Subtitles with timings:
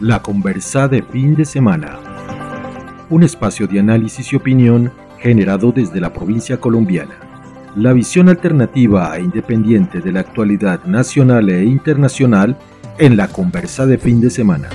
[0.00, 1.98] La conversa de fin de semana.
[3.10, 7.16] Un espacio de análisis y opinión generado desde la provincia colombiana.
[7.74, 12.56] La visión alternativa e independiente de la actualidad nacional e internacional
[12.98, 14.68] en la conversa de fin de semana.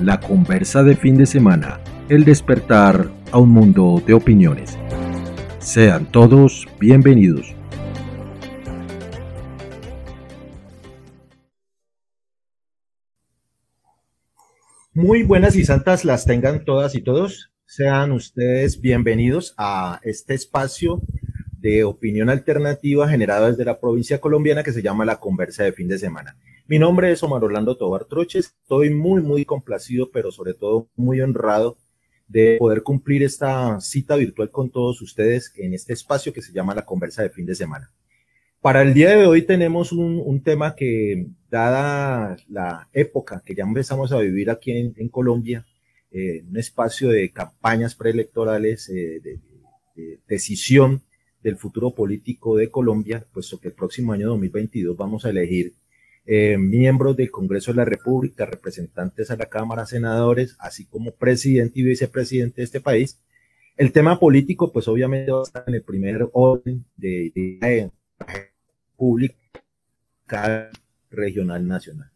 [0.00, 1.78] La conversa de fin de semana.
[2.08, 4.76] El despertar a un mundo de opiniones.
[5.60, 7.57] Sean todos bienvenidos.
[14.98, 17.52] Muy buenas y santas las tengan todas y todos.
[17.66, 21.00] Sean ustedes bienvenidos a este espacio
[21.52, 25.86] de opinión alternativa generado desde la provincia colombiana que se llama La Conversa de Fin
[25.86, 26.36] de Semana.
[26.66, 28.56] Mi nombre es Omar Orlando Tobar Troches.
[28.60, 31.78] Estoy muy, muy complacido, pero sobre todo muy honrado
[32.26, 36.74] de poder cumplir esta cita virtual con todos ustedes en este espacio que se llama
[36.74, 37.92] La Conversa de Fin de Semana.
[38.60, 44.10] Para el día de hoy tenemos un, tema que, dada la época que ya empezamos
[44.12, 45.64] a vivir aquí en, Colombia,
[46.10, 49.40] eh, un espacio de campañas preelectorales, eh, de,
[50.28, 51.02] decisión
[51.42, 55.74] del futuro político de Colombia, puesto que el próximo año 2022 vamos a elegir
[56.26, 61.80] eh, miembros del Congreso de la República, representantes a la Cámara, senadores, así como presidente
[61.80, 63.20] y vicepresidente de este país.
[63.76, 67.90] El tema político, pues obviamente va a estar en el primer orden de, de,
[68.96, 70.70] pública,
[71.10, 72.10] regional, nacional.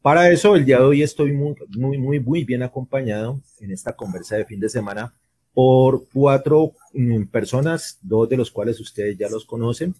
[0.00, 3.94] Para eso, el día de hoy estoy muy, muy, muy, muy bien acompañado en esta
[3.94, 5.12] conversa de fin de semana
[5.52, 9.94] por cuatro mm, personas, dos de los cuales ustedes ya los conocen,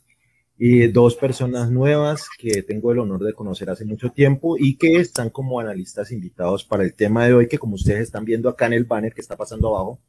[0.59, 4.97] y dos personas nuevas que tengo el honor de conocer hace mucho tiempo y que
[4.97, 8.67] están como analistas invitados para el tema de hoy, que como ustedes están viendo acá
[8.67, 10.01] en el banner que está pasando abajo,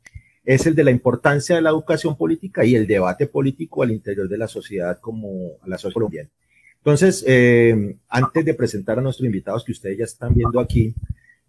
[0.43, 4.27] es el de la importancia de la educación política y el debate político al interior
[4.27, 6.29] de la sociedad como a la sociedad colombiana.
[6.77, 10.95] Entonces, eh, antes de presentar a nuestros invitados que ustedes ya están viendo aquí,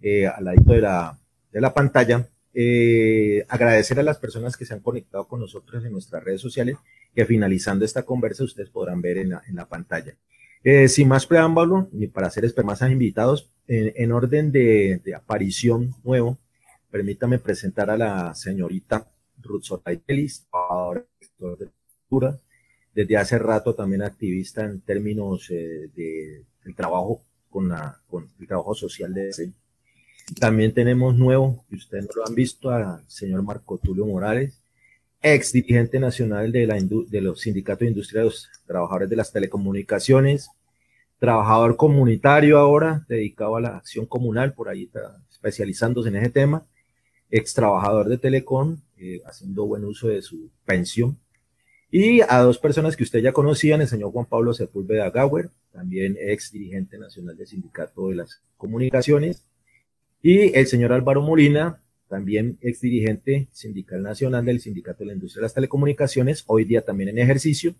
[0.02, 1.18] eh, al lado de la,
[1.52, 5.92] de la pantalla, eh, agradecer a las personas que se han conectado con nosotros en
[5.92, 6.76] nuestras redes sociales,
[7.14, 10.16] que finalizando esta conversa ustedes podrán ver en la, en la pantalla.
[10.62, 15.94] Eh, sin más preámbulo, y para hacer más invitados, en, en orden de, de aparición
[16.02, 16.38] nuevo,
[16.90, 19.06] Permítame presentar a la señorita
[19.40, 21.04] Ruth Sotailis, ahora
[21.38, 21.70] de
[22.08, 22.38] cultura,
[22.94, 28.46] desde hace rato también activista en términos eh, de el trabajo con, la, con el
[28.46, 29.52] trabajo social de ese.
[30.38, 34.60] También tenemos nuevo, que ustedes no lo han visto, al señor Marco Tulio Morales,
[35.22, 39.32] ex dirigente nacional de, la de los sindicatos de industria de los trabajadores de las
[39.32, 40.50] telecomunicaciones,
[41.18, 46.64] trabajador comunitario ahora, dedicado a la acción comunal, por ahí está especializándose en ese tema,
[47.30, 51.18] ex trabajador de Telecom, eh, haciendo buen uso de su pensión.
[51.90, 56.16] Y a dos personas que usted ya conocían, el señor Juan Pablo Sepúlveda Gauer, también
[56.20, 59.44] ex dirigente nacional del Sindicato de las Comunicaciones,
[60.22, 65.40] y el señor Álvaro Molina, también ex dirigente sindical nacional del Sindicato de la Industria
[65.40, 67.74] de las Telecomunicaciones, hoy día también en ejercicio,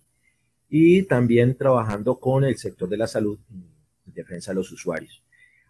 [0.69, 5.21] y también trabajando con el sector de la salud en defensa de los usuarios.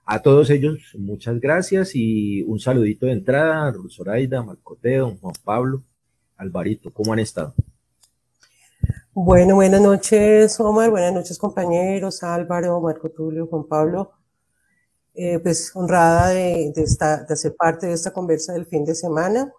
[0.06, 5.84] A todos ellos, muchas gracias y un saludito de entrada, Zoraida, Marcoteo, Juan Pablo,
[6.38, 7.54] Alvarito, ¿cómo han estado?
[9.14, 14.12] Bueno, buenas noches, Omar, buenas noches, compañeros, Álvaro, Marco Tulio, Juan Pablo.
[15.14, 19.52] Eh, pues honrada de, de, de hacer parte de esta conversa del fin de semana,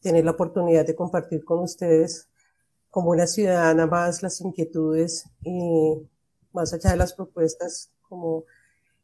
[0.00, 2.28] tener la oportunidad de compartir con ustedes
[2.88, 6.08] como una ciudadana más las inquietudes y
[6.52, 8.44] más allá de las propuestas como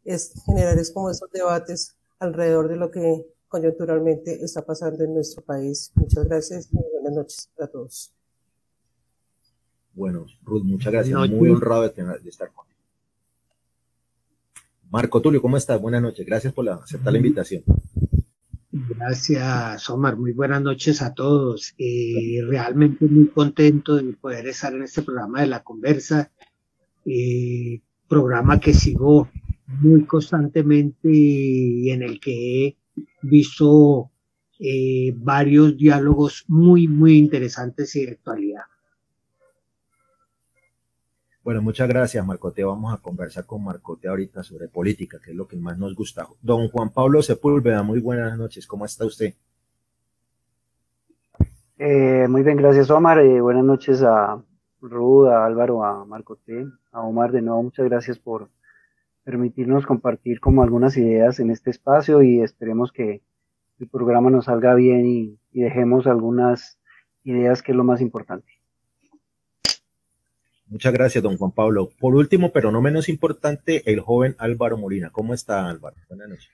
[0.05, 5.43] es generar es como esos debates alrededor de lo que coyunturalmente está pasando en nuestro
[5.43, 5.91] país.
[5.95, 8.13] Muchas gracias y buenas noches a todos.
[9.93, 11.31] Bueno, Ruth, muchas gracias.
[11.31, 12.79] Muy honrado de, tener, de estar contigo.
[14.91, 15.81] Marco Tulio, ¿cómo estás?
[15.81, 16.25] Buenas noches.
[16.25, 17.63] Gracias por la, aceptar la invitación.
[18.73, 20.17] Gracias, Omar.
[20.17, 21.75] Muy buenas noches a todos.
[21.77, 26.31] Eh, realmente muy contento de poder estar en este programa de la conversa,
[27.05, 29.29] eh, programa que sigo
[29.81, 32.77] muy constantemente y en el que he
[33.23, 34.11] visto
[34.59, 38.63] eh, varios diálogos muy, muy interesantes y de actualidad.
[41.43, 42.63] Bueno, muchas gracias, Marcote.
[42.63, 46.29] Vamos a conversar con Marcote ahorita sobre política, que es lo que más nos gusta.
[46.43, 48.67] Don Juan Pablo Sepúlveda, muy buenas noches.
[48.67, 49.35] ¿Cómo está usted?
[51.79, 53.21] Eh, muy bien, gracias, Omar.
[53.21, 54.45] Eh, buenas noches a
[54.83, 57.33] Ruda, a Álvaro, a Marcote, a Omar.
[57.33, 58.51] De nuevo, muchas gracias por,
[59.25, 63.23] permitirnos compartir como algunas ideas en este espacio y esperemos que
[63.79, 66.79] el programa nos salga bien y, dejemos algunas
[67.25, 68.47] ideas que es lo más importante.
[70.69, 71.89] Muchas gracias, don Juan Pablo.
[71.99, 75.11] Por último, pero no menos importante, el joven Álvaro Molina.
[75.11, 75.97] ¿Cómo está, Álvaro?
[76.09, 76.51] Buenas noches.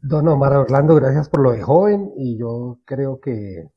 [0.00, 3.68] Don Omar Orlando, gracias por lo de joven y yo creo que,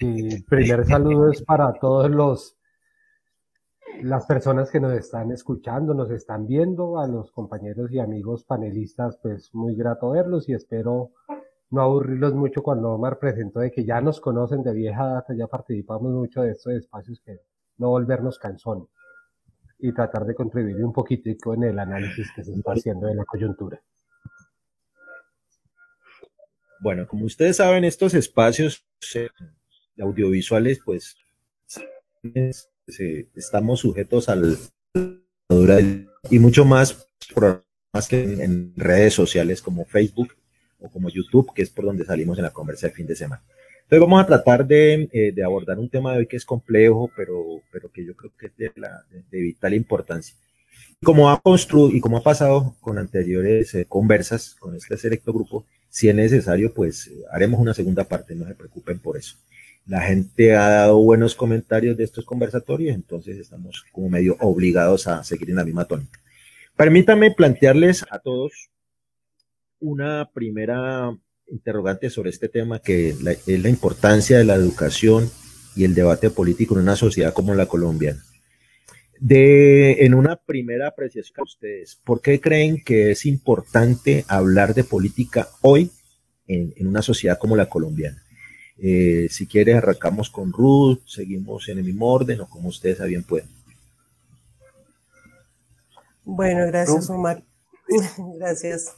[0.00, 2.56] el primer saludo es para todos los
[4.02, 9.18] las personas que nos están escuchando, nos están viendo, a los compañeros y amigos panelistas,
[9.22, 11.12] pues muy grato verlos y espero
[11.70, 15.46] no aburrirlos mucho cuando Omar presentó de que ya nos conocen de vieja data, ya
[15.46, 17.40] participamos mucho de estos espacios que
[17.78, 18.88] no volvernos canzones
[19.78, 23.24] y tratar de contribuir un poquitico en el análisis que se está haciendo de la
[23.24, 23.80] coyuntura.
[26.80, 29.28] Bueno, como ustedes saben, estos espacios eh,
[29.98, 31.16] audiovisuales, pues
[32.86, 34.56] estamos sujetos al
[36.30, 37.08] y mucho más,
[37.92, 40.34] más que en, redes sociales como Facebook
[40.78, 43.42] o como YouTube, que es por donde salimos en la conversa de fin de semana.
[43.82, 47.60] Entonces vamos a tratar de, eh, abordar un tema de hoy que es complejo, pero,
[47.72, 50.36] pero que yo creo que es de, la, de, vital importancia.
[51.02, 55.66] Como ha construido y como ha pasado con anteriores eh, conversas con este selecto grupo,
[55.88, 59.36] si es necesario, pues eh, haremos una segunda parte, no se preocupen por eso.
[59.90, 65.24] La gente ha dado buenos comentarios de estos conversatorios, entonces estamos como medio obligados a
[65.24, 66.20] seguir en la misma tónica.
[66.76, 68.70] Permítanme plantearles a todos
[69.80, 71.12] una primera
[71.48, 75.28] interrogante sobre este tema, que es la importancia de la educación
[75.74, 78.22] y el debate político en una sociedad como la colombiana.
[79.18, 84.84] De, en una primera apreciación a ustedes, ¿por qué creen que es importante hablar de
[84.84, 85.90] política hoy
[86.46, 88.22] en, en una sociedad como la colombiana?
[88.82, 93.04] Eh, si quiere, arrancamos con Ruth, seguimos en el mismo orden o como ustedes a
[93.04, 93.48] bien pueden.
[96.24, 97.42] Bueno, gracias, Omar.
[98.38, 98.94] gracias.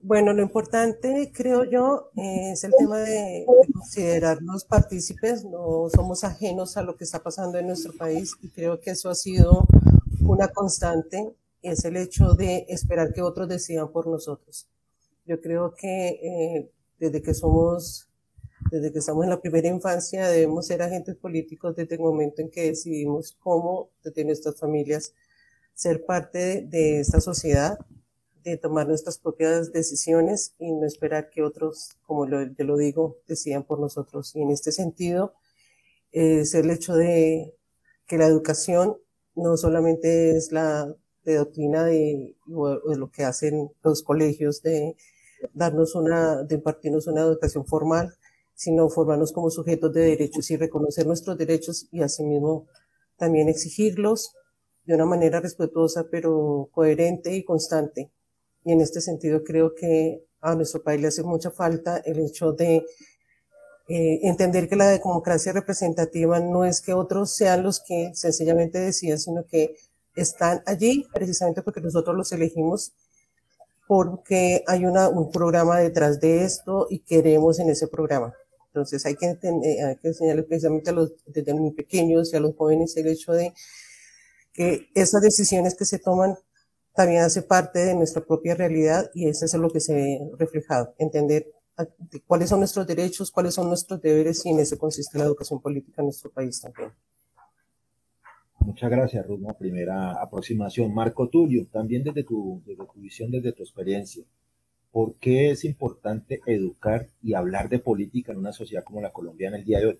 [0.00, 6.82] Bueno, lo importante, creo yo, es el tema de, considerarnos partícipes, no somos ajenos a
[6.82, 9.66] lo que está pasando en nuestro país y creo que eso ha sido
[10.20, 11.32] una constante,
[11.62, 14.66] es el hecho de esperar que otros decidan por nosotros.
[15.24, 18.06] Yo creo que eh, desde que somos
[18.70, 22.50] desde que estamos en la primera infancia debemos ser agentes políticos desde el momento en
[22.50, 25.12] que decidimos cómo, desde nuestras familias,
[25.74, 27.78] ser parte de, esta sociedad,
[28.42, 33.18] de tomar nuestras propias decisiones y no esperar que otros, como lo, te lo digo,
[33.26, 34.34] decidan por nosotros.
[34.36, 35.34] Y en este sentido,
[36.12, 37.54] es el hecho de
[38.06, 38.96] que la educación
[39.34, 40.94] no solamente es la
[41.24, 44.94] de doctrina de, de lo que hacen los colegios de
[45.52, 48.14] darnos una, de impartirnos una educación formal,
[48.54, 52.66] sino formarnos como sujetos de derechos y reconocer nuestros derechos y asimismo
[53.16, 54.34] también exigirlos
[54.84, 58.10] de una manera respetuosa, pero coherente y constante.
[58.64, 62.52] Y en este sentido creo que a nuestro país le hace mucha falta el hecho
[62.52, 62.84] de
[63.88, 69.18] eh, entender que la democracia representativa no es que otros sean los que sencillamente decían,
[69.18, 69.76] sino que
[70.16, 72.92] están allí precisamente porque nosotros los elegimos
[73.86, 78.34] porque hay un programa detrás de esto y queremos en ese programa.
[78.74, 82.40] Entonces hay que, entender, hay que enseñarle precisamente a los, desde muy pequeños y a
[82.40, 83.52] los jóvenes el hecho de
[84.52, 86.34] que esas decisiones que se toman
[86.92, 90.92] también hace parte de nuestra propia realidad y eso es lo que se ve reflejado,
[90.98, 91.52] entender
[92.26, 96.02] cuáles son nuestros derechos, cuáles son nuestros deberes y en eso consiste la educación política
[96.02, 96.90] en nuestro país también.
[98.58, 99.46] Muchas gracias, Ruth.
[99.56, 100.92] primera aproximación.
[100.92, 104.24] Marco Tulio, también desde tu, desde tu visión, desde tu experiencia,
[104.94, 109.56] ¿Por qué es importante educar y hablar de política en una sociedad como la colombiana
[109.56, 109.98] el día de hoy?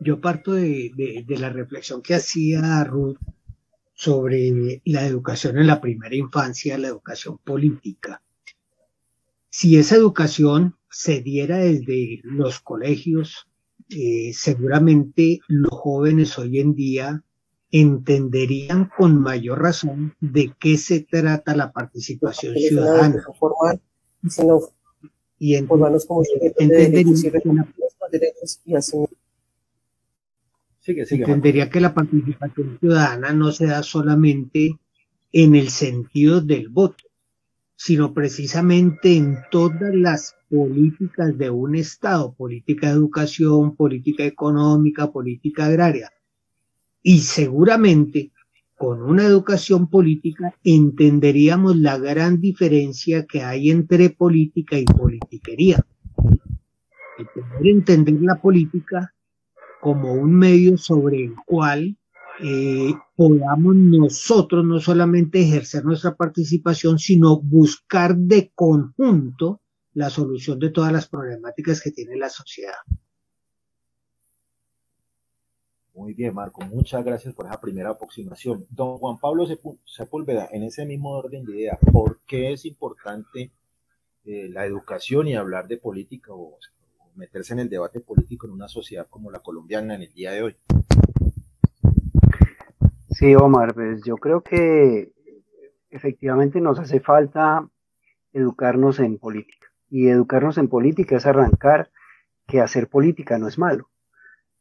[0.00, 0.90] Yo parto de,
[1.28, 3.18] la reflexión que hacía Ruth
[3.92, 8.22] sobre la educación en la primera infancia, la educación política.
[9.50, 13.50] Si esa educación se diera desde los colegios,
[13.90, 17.22] eh, seguramente los jóvenes hoy en día
[17.72, 23.24] entenderían con mayor razón de qué se trata la participación ciudadana.
[25.38, 25.54] y
[31.14, 34.78] entendería que la participación ciudadana no se da solamente
[35.32, 37.04] en el sentido del voto,
[37.74, 45.66] sino precisamente en todas las políticas de un Estado, política de educación, política económica, política
[45.66, 46.12] agraria
[47.02, 48.32] y seguramente
[48.76, 55.84] con una educación política entenderíamos la gran diferencia que hay entre política y politiquería.
[57.18, 59.14] El poder entender la política
[59.80, 61.96] como un medio sobre el cual
[62.42, 69.60] eh, podamos nosotros no solamente ejercer nuestra participación, sino buscar de conjunto
[69.94, 72.74] la solución de todas las problemáticas que tiene la sociedad.
[75.94, 78.64] Muy bien, Marco, muchas gracias por esa primera aproximación.
[78.70, 79.44] Don Juan Pablo
[79.84, 83.52] Sepúlveda, en ese mismo orden de idea, ¿por qué es importante
[84.24, 86.58] eh, la educación y hablar de política o,
[87.14, 90.42] meterse en el debate político en una sociedad como la colombiana en el día de
[90.44, 90.56] hoy?
[93.10, 95.12] Sí, Omar, pues yo creo que
[95.90, 97.68] efectivamente nos hace falta
[98.32, 99.66] educarnos en política.
[99.90, 101.90] Y educarnos en política es arrancar
[102.46, 103.91] que hacer política no es malo.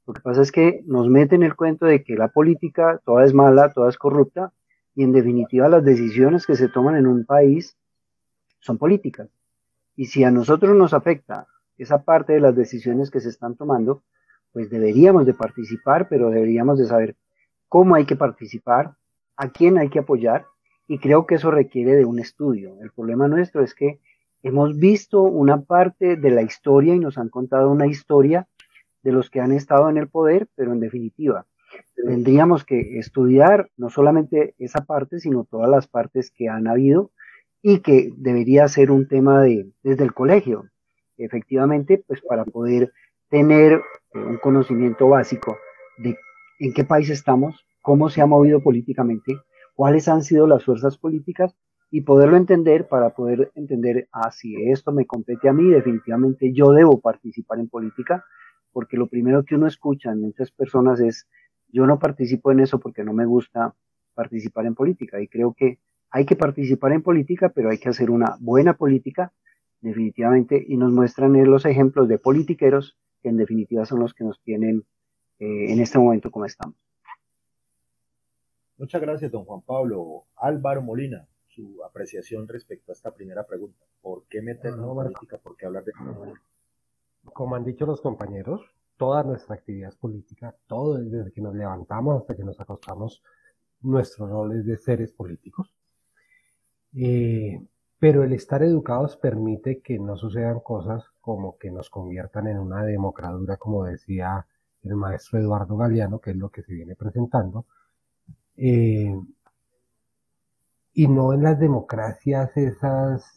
[0.08, 3.34] Lo que pasa es que nos meten el cuento de que la política toda es
[3.34, 4.51] mala, toda es corrupta,
[4.96, 7.77] y en definitiva las decisiones que se toman en un país
[8.60, 9.29] son políticas.
[9.96, 14.03] Y si a nosotros nos afecta esa parte de las decisiones que se están tomando,
[14.51, 17.15] pues deberíamos de participar, pero deberíamos de saber
[17.67, 18.96] cómo hay que participar,
[19.38, 20.46] a quién hay que apoyar,
[20.88, 22.75] y creo que eso requiere de un estudio.
[22.81, 24.00] El problema nuestro es que
[24.43, 28.48] hemos visto una parte de la historia y nos han contado una historia
[29.03, 31.46] de los que han estado en el poder, pero en definitiva,
[31.96, 37.12] tendríamos que estudiar no solamente esa parte, sino todas las partes que han habido
[37.62, 40.65] y que debería ser un tema de, desde el colegio,
[41.17, 42.91] efectivamente, pues para poder
[43.29, 45.58] tener eh, un conocimiento básico
[45.98, 46.17] de
[46.60, 49.36] en qué país estamos, cómo se ha movido políticamente,
[49.74, 51.55] cuáles han sido las fuerzas políticas
[51.89, 56.72] y poderlo entender para poder entender, ah, si esto me compete a mí, definitivamente yo
[56.72, 58.24] debo participar en política,
[58.71, 61.27] porque lo primero que uno escucha en muchas personas es,
[61.69, 63.75] yo no participo en eso porque no me gusta
[64.13, 65.21] participar en política.
[65.21, 69.31] Y creo que hay que participar en política, pero hay que hacer una buena política,
[69.79, 74.41] definitivamente, y nos muestran los ejemplos de politiqueros que en definitiva son los que nos
[74.41, 74.85] tienen
[75.39, 76.75] eh, en este momento como estamos.
[78.77, 80.25] Muchas gracias, don Juan Pablo.
[80.35, 83.85] Álvaro Molina, su apreciación respecto a esta primera pregunta.
[84.01, 85.37] ¿Por qué meternos en política?
[85.37, 86.41] ¿Por qué hablar de política?
[87.23, 88.61] Como han dicho los compañeros,
[88.97, 93.23] toda nuestra actividad política, todo desde que nos levantamos hasta que nos acostamos,
[93.81, 95.73] nuestro rol es de seres políticos.
[96.93, 97.59] Eh,
[97.99, 102.83] pero el estar educados permite que no sucedan cosas como que nos conviertan en una
[102.83, 104.45] democradura, como decía
[104.83, 107.65] el maestro Eduardo Galeano, que es lo que se viene presentando,
[108.57, 109.15] eh,
[110.93, 113.33] y no en las democracias esas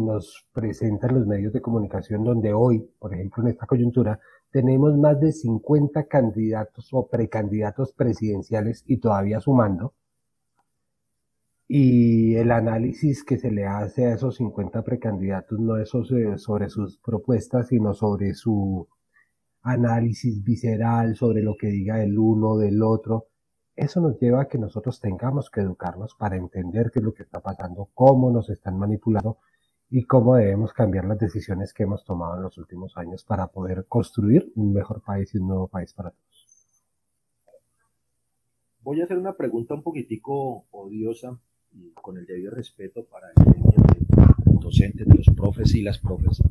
[0.00, 4.20] nos presentan los medios de comunicación donde hoy, por ejemplo, en esta coyuntura,
[4.50, 9.94] tenemos más de 50 candidatos o precandidatos presidenciales y todavía sumando.
[11.66, 16.98] Y el análisis que se le hace a esos 50 precandidatos no es sobre sus
[16.98, 18.86] propuestas, sino sobre su
[19.62, 23.26] análisis visceral, sobre lo que diga el uno del otro.
[23.74, 27.24] Eso nos lleva a que nosotros tengamos que educarnos para entender qué es lo que
[27.24, 29.38] está pasando, cómo nos están manipulando
[29.90, 33.86] y cómo debemos cambiar las decisiones que hemos tomado en los últimos años para poder
[33.86, 36.34] construir un mejor país y un nuevo país para todos.
[38.80, 41.38] Voy a hacer una pregunta un poquitico odiosa
[41.72, 46.42] y con el debido respeto para el docente, de los profes y las profes.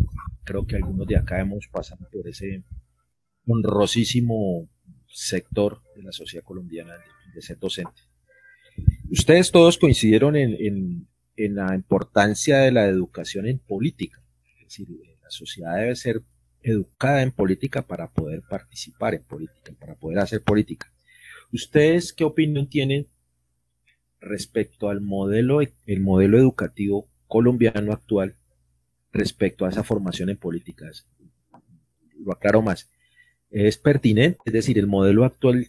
[0.43, 2.63] Creo que algunos de acá hemos pasado por ese
[3.45, 4.67] honrosísimo
[5.07, 6.95] sector de la sociedad colombiana
[7.33, 8.01] de ser docente.
[9.11, 14.21] Ustedes todos coincidieron en, en la importancia de la educación en política.
[14.59, 14.87] Es decir,
[15.21, 16.21] la sociedad debe ser
[16.61, 20.91] educada en política para poder participar en política, para poder hacer política.
[21.51, 23.07] ¿Ustedes qué opinión tienen
[24.19, 28.35] respecto al modelo, el modelo educativo colombiano actual
[29.11, 31.07] respecto a esa formación en políticas?
[32.17, 32.89] Lo aclaro más.
[33.49, 34.39] ¿Es pertinente?
[34.45, 35.67] Es decir, el modelo actual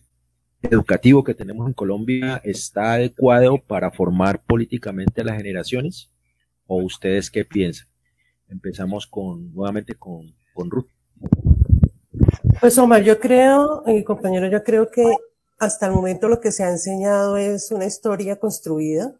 [0.70, 6.10] educativo que tenemos en Colombia está adecuado para formar políticamente a las generaciones?
[6.66, 7.88] ¿O ustedes qué piensan?
[8.48, 10.88] Empezamos con nuevamente con, con Ruth.
[12.60, 15.04] Pues Omar, yo creo, mi compañero, yo creo que
[15.58, 19.14] hasta el momento lo que se ha enseñado es una historia construida.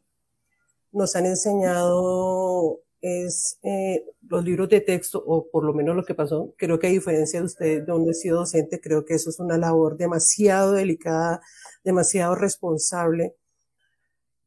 [0.93, 6.15] Nos han enseñado es eh, los libros de texto, o por lo menos lo que
[6.15, 9.29] pasó, creo que a diferencia de usted, de donde he sido docente, creo que eso
[9.29, 11.43] es una labor demasiado delicada,
[11.85, 13.37] demasiado responsable.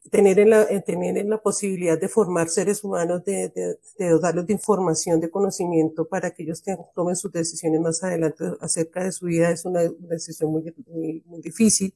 [0.10, 4.20] Tener en la, eh, tener en la posibilidad de formar seres humanos, de, de, de
[4.20, 6.64] darles información, de conocimiento para que ellos
[6.96, 11.42] tomen sus decisiones más adelante acerca de su vida es una, decisión muy, muy, muy
[11.42, 11.94] difícil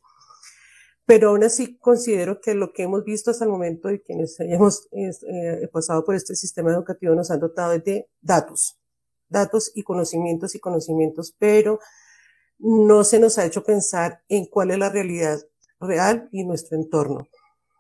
[1.12, 4.88] pero aún así considero que lo que hemos visto hasta el momento y quienes hayamos
[4.94, 8.80] eh, pasado por este sistema educativo nos han dotado de datos,
[9.28, 11.82] datos y conocimientos y conocimientos, pero
[12.60, 15.38] no se nos ha hecho pensar en cuál es la realidad
[15.82, 17.28] real y nuestro entorno.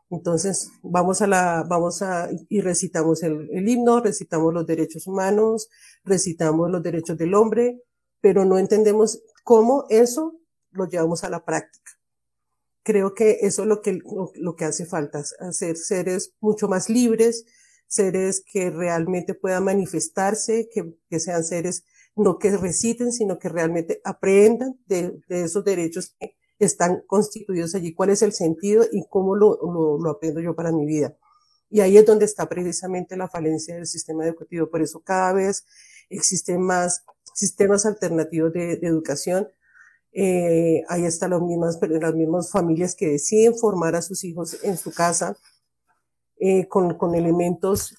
[0.10, 5.70] Entonces, vamos a la, vamos a, y recitamos el, el himno, recitamos los derechos humanos,
[6.04, 7.82] recitamos los derechos del hombre,
[8.20, 10.34] pero no entendemos cómo eso
[10.72, 12.01] lo llevamos a la práctica.
[12.84, 14.00] Creo que eso es lo que,
[14.36, 17.46] lo, que hace falta, hacer seres mucho más libres,
[17.88, 21.84] seres que realmente puedan manifestarse, que, que sean seres
[22.16, 27.94] no que reciten, sino que realmente aprendan de, de, esos derechos que están constituidos allí,
[27.94, 31.16] cuál es el sentido y cómo lo, lo, lo, aprendo yo para mi vida.
[31.70, 34.70] Y ahí es donde está precisamente la falencia del sistema educativo.
[34.70, 35.66] Por eso cada vez
[36.10, 39.48] existen más sistemas alternativos de, de educación.
[40.14, 44.78] Eh, ahí están las mismas, las mismas familias que deciden formar a sus hijos en
[44.78, 45.38] su casa
[46.38, 47.96] eh, con, con elementos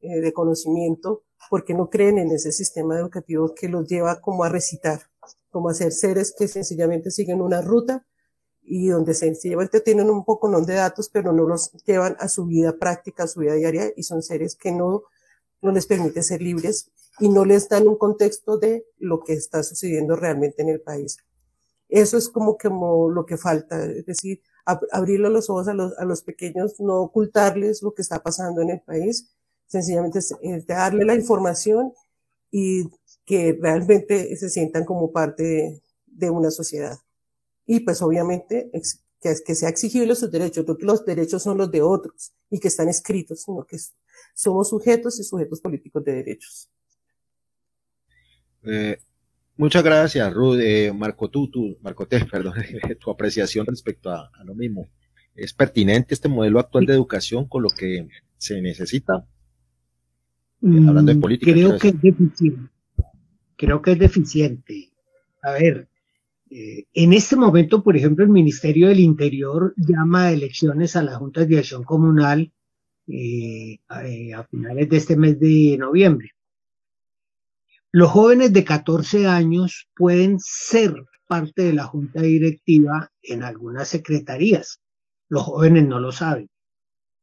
[0.00, 4.48] eh, de conocimiento porque no creen en ese sistema educativo que los lleva como a
[4.48, 5.02] recitar,
[5.50, 8.06] como a ser seres que sencillamente siguen una ruta
[8.62, 12.76] y donde sencillamente tienen un poco de datos, pero no los llevan a su vida
[12.78, 15.04] práctica, a su vida diaria, y son seres que no,
[15.62, 19.62] no les permite ser libres y no les dan un contexto de lo que está
[19.62, 21.18] sucediendo realmente en el país.
[21.88, 26.04] Eso es como, como lo que falta, es decir, ab los ojos a los, a
[26.04, 29.30] los pequeños, no ocultarles lo que está pasando en el país,
[29.66, 31.92] sencillamente es, darle la información
[32.50, 32.90] y
[33.24, 36.98] que realmente se sientan como parte de, una sociedad.
[37.66, 38.70] Y pues obviamente
[39.20, 42.88] que, que sea exigible sus derechos, los derechos son los de otros y que están
[42.88, 43.78] escritos, sino que
[44.34, 46.70] somos sujetos y sujetos políticos de derechos.
[48.64, 48.98] Eh,
[49.56, 50.58] muchas gracias, Ruth.
[50.60, 52.54] Eh, Marco, tú, tú, Marco T, perdón,
[53.00, 54.88] tu apreciación respecto a, a, lo mismo.
[55.34, 58.08] ¿Es pertinente este modelo actual de educación con lo que
[58.38, 59.26] se necesita?
[60.60, 61.52] Mm, Hablando de política.
[61.52, 62.70] Creo que es deficiente.
[63.56, 64.90] Creo que es deficiente.
[65.42, 65.88] A ver,
[66.50, 71.16] eh, en este momento, por ejemplo, el Ministerio del Interior llama a elecciones a las
[71.16, 72.52] juntas de acción comunal
[73.08, 76.30] eh, a, eh, a finales de este mes de noviembre.
[77.98, 80.92] Los jóvenes de 14 años pueden ser
[81.26, 84.82] parte de la junta directiva en algunas secretarías.
[85.30, 86.50] Los jóvenes no lo saben.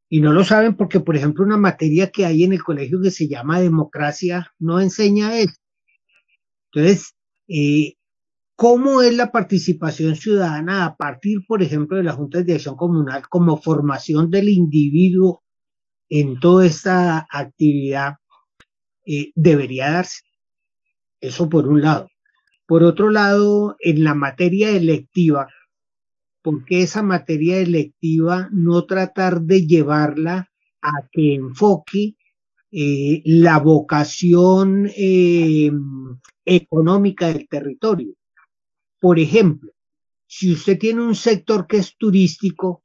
[0.09, 3.11] Y no lo saben porque, por ejemplo, una materia que hay en el colegio que
[3.11, 5.53] se llama democracia no enseña eso.
[6.71, 7.13] Entonces,
[7.47, 7.93] eh,
[8.55, 13.29] ¿cómo es la participación ciudadana a partir, por ejemplo, de las juntas de acción comunal
[13.29, 15.43] como formación del individuo
[16.09, 18.13] en toda esta actividad?
[19.05, 20.32] Eh, debería darse.
[21.23, 22.09] Eso por un lado.
[22.65, 25.47] Por otro lado, en la materia electiva,
[26.41, 30.49] ¿por qué esa materia electiva no tratar de llevarla
[30.81, 32.17] a que enfoque
[32.73, 35.71] eh, la vocación eh,
[36.43, 38.15] económica del territorio?
[38.99, 39.71] Por ejemplo,
[40.27, 42.83] si usted tiene un sector que es turístico,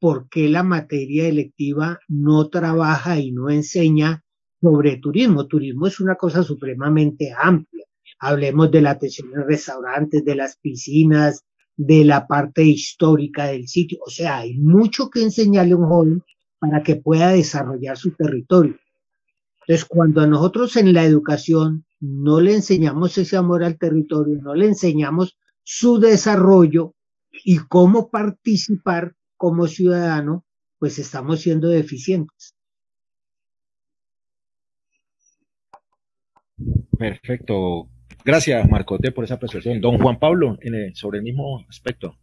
[0.00, 4.24] ¿por qué la materia electiva no trabaja y no enseña
[4.60, 5.46] sobre turismo?
[5.46, 7.84] Turismo es una cosa supremamente amplia.
[8.20, 11.44] Hablemos de la atención en restaurantes, de las piscinas,
[11.76, 13.98] de la parte histórica del sitio.
[14.04, 16.22] O sea, hay mucho que enseñarle a un joven
[16.58, 18.76] para que pueda desarrollar su territorio.
[19.60, 24.54] Entonces, cuando a nosotros en la educación no le enseñamos ese amor al territorio, no
[24.54, 26.94] le enseñamos su desarrollo
[27.44, 30.44] y cómo participar como ciudadano,
[30.78, 32.54] pues estamos siendo deficientes.
[36.98, 37.88] Perfecto.
[38.24, 39.80] Gracias, Marcote, por esa apreciación.
[39.80, 40.58] Don Juan Pablo,
[40.94, 42.16] sobre el mismo aspecto.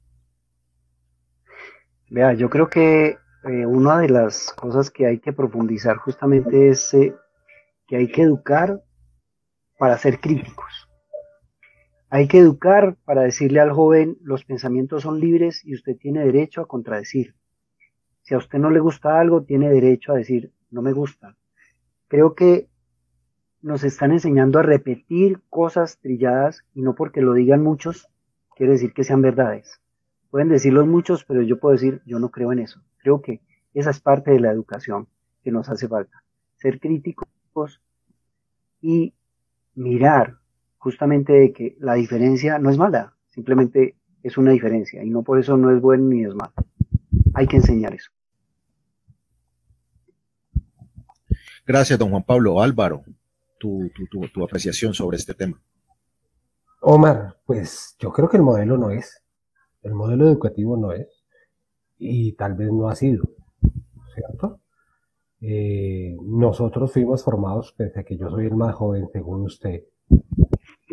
[2.09, 6.93] Vea, yo creo que eh, una de las cosas que hay que profundizar justamente es
[6.93, 7.15] eh,
[7.87, 8.81] que hay que educar
[9.79, 10.89] para ser críticos.
[12.09, 16.61] Hay que educar para decirle al joven, los pensamientos son libres y usted tiene derecho
[16.61, 17.35] a contradecir.
[18.21, 21.35] Si a usted no le gusta algo, tiene derecho a decir, no me gusta.
[22.07, 22.69] Creo que
[23.65, 28.07] nos están enseñando a repetir cosas trilladas y no porque lo digan muchos,
[28.55, 29.81] quiere decir que sean verdades.
[30.29, 32.83] Pueden decirlo muchos, pero yo puedo decir, yo no creo en eso.
[32.97, 33.41] Creo que
[33.73, 35.07] esa es parte de la educación
[35.43, 36.23] que nos hace falta.
[36.57, 37.81] Ser críticos
[38.81, 39.15] y
[39.73, 40.37] mirar
[40.77, 45.39] justamente de que la diferencia no es mala, simplemente es una diferencia y no por
[45.39, 46.53] eso no es bueno ni es malo.
[47.33, 48.11] Hay que enseñar eso.
[51.65, 52.61] Gracias, don Juan Pablo.
[52.61, 53.03] Álvaro,
[53.57, 55.61] tu, tu, tu, apreciación sobre este tema.
[56.81, 59.23] Omar, pues yo creo que el modelo no es,
[59.81, 61.07] el modelo educativo no es,
[61.97, 63.23] y tal vez no ha sido,
[64.13, 64.59] ¿cierto?
[65.41, 69.83] Eh, nosotros fuimos formados, pese a que yo soy el más joven, según usted,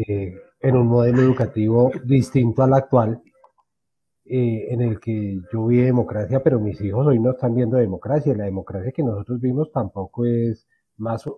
[0.07, 3.23] eh, en un modelo educativo distinto al actual,
[4.25, 8.35] eh, en el que yo vi democracia, pero mis hijos hoy no están viendo democracia.
[8.35, 10.67] La democracia que nosotros vimos tampoco es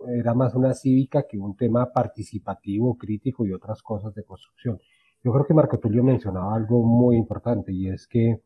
[0.09, 4.79] era más una cívica que un tema participativo, crítico y otras cosas de construcción.
[5.23, 8.43] yo creo que Marco Tulio mencionaba algo muy importante y es que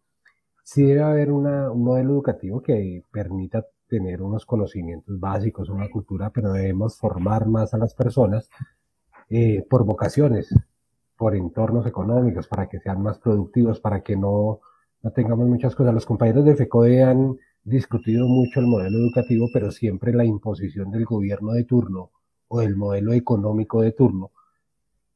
[0.62, 1.44] sí debe haber un
[1.83, 7.78] modelo educativo que permita tener unos conocimientos básicos, una cultura, pero debemos formar más a
[7.78, 8.50] las personas
[9.31, 10.54] eh, por vocaciones,
[11.16, 14.61] por entornos económicos, para que sean más productivos, para que no,
[15.02, 15.94] no tengamos muchas cosas.
[15.94, 17.37] Los compañeros de FECODE han
[17.68, 22.11] discutido mucho el modelo educativo, pero siempre la imposición del gobierno de turno
[22.48, 24.33] o del modelo económico de turno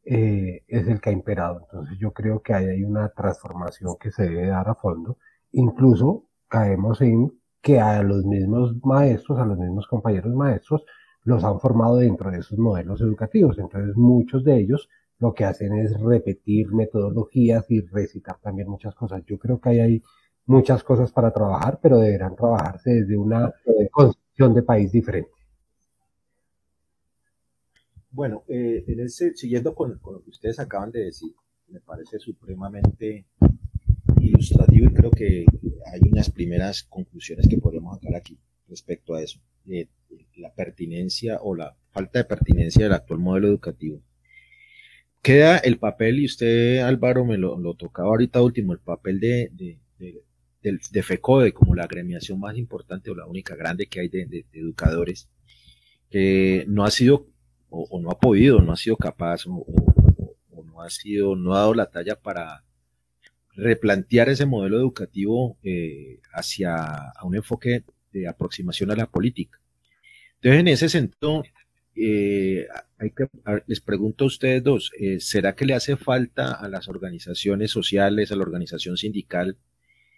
[0.04, 1.60] eh, es el que ha imperado.
[1.60, 5.18] Entonces yo creo que ahí hay una transformación que se debe dar a fondo.
[5.52, 10.84] Incluso caemos en que a los mismos maestros, a los mismos compañeros maestros,
[11.24, 13.58] los han formado dentro de esos modelos educativos.
[13.58, 14.88] Entonces muchos de ellos
[15.18, 19.22] lo que hacen es repetir metodologías y recitar también muchas cosas.
[19.24, 20.02] Yo creo que ahí hay
[20.46, 23.52] muchas cosas para trabajar, pero deberán trabajarse desde una
[23.90, 25.30] concepción de país diferente.
[28.10, 31.32] Bueno, eh, en ese, siguiendo con, lo que ustedes acaban de decir,
[31.68, 33.26] me parece supremamente
[34.20, 35.46] ilustrativo y creo que
[35.90, 39.88] hay unas primeras conclusiones que podríamos sacar aquí respecto a eso, de
[40.36, 44.02] la pertinencia o la falta de pertinencia del actual modelo educativo.
[45.22, 49.78] Queda el papel, y usted Álvaro me lo, tocaba ahorita último, el papel de,
[50.62, 55.28] de, FECODE como la agremiación más importante o la única grande que hay de, educadores,
[56.10, 57.26] que no ha sido
[57.68, 59.64] o, no ha podido, no ha sido capaz o,
[60.64, 62.64] no ha sido, no ha dado la talla para
[63.54, 69.58] replantear ese modelo educativo eh, hacia un enfoque de aproximación a la política.
[70.36, 71.42] Entonces, en ese sentido,
[71.94, 72.66] eh,
[72.98, 73.26] hay que,
[73.66, 78.32] les pregunto a ustedes dos, eh, ¿será que le hace falta a las organizaciones sociales,
[78.32, 79.56] a la organización sindical,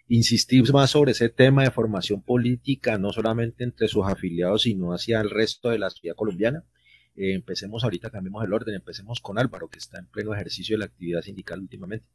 [0.07, 5.21] insistir más sobre ese tema de formación política, no solamente entre sus afiliados, sino hacia
[5.21, 6.63] el resto de la sociedad colombiana?
[7.15, 10.79] Eh, empecemos ahorita, cambiemos el orden, empecemos con Álvaro, que está en pleno ejercicio de
[10.79, 12.05] la actividad sindical últimamente.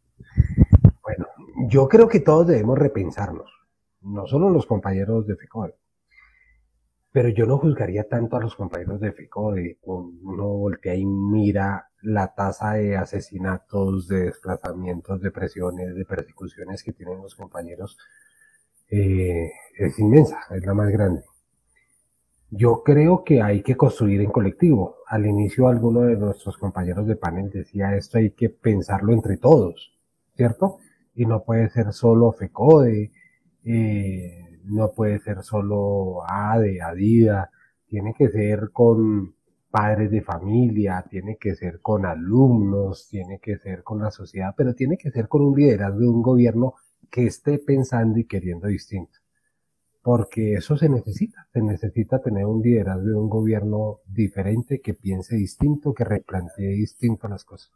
[1.03, 1.26] Bueno,
[1.68, 3.50] yo creo que todos debemos repensarnos,
[4.03, 5.74] no solo los compañeros de FECOL,
[7.12, 12.34] pero yo no juzgaría tanto a los compañeros de FECODE, uno voltea y mira la
[12.34, 17.98] tasa de asesinatos, de desplazamientos, de presiones, de persecuciones que tienen los compañeros,
[18.88, 21.22] eh, es inmensa, es la más grande.
[22.50, 24.96] Yo creo que hay que construir en colectivo.
[25.06, 29.92] Al inicio alguno de nuestros compañeros de panel decía esto hay que pensarlo entre todos,
[30.36, 30.78] ¿cierto?
[31.14, 33.12] Y no puede ser solo FECODE,
[33.64, 37.50] eh, no puede ser solo ADE, ADIDA,
[37.87, 39.35] tiene que ser con
[39.70, 44.74] padres de familia, tiene que ser con alumnos, tiene que ser con la sociedad, pero
[44.74, 46.74] tiene que ser con un liderazgo de un gobierno
[47.11, 49.18] que esté pensando y queriendo distinto.
[50.02, 55.37] Porque eso se necesita, se necesita tener un liderazgo de un gobierno diferente, que piense
[55.37, 57.70] distinto, que replantee distinto las cosas,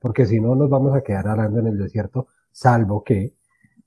[0.00, 3.34] porque si no nos vamos a quedar hablando en el desierto, salvo que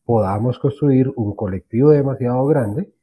[0.05, 2.93] podamos construir un colectivo demasiado grande